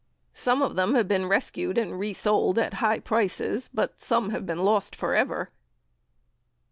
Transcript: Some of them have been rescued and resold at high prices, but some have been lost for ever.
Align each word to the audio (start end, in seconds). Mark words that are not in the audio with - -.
Some 0.33 0.63
of 0.63 0.75
them 0.75 0.95
have 0.95 1.07
been 1.07 1.27
rescued 1.27 1.77
and 1.77 1.99
resold 1.99 2.57
at 2.57 2.73
high 2.81 2.97
prices, 2.97 3.69
but 3.71 4.01
some 4.01 4.31
have 4.31 4.47
been 4.47 4.65
lost 4.65 4.95
for 4.95 5.13
ever. 5.13 5.51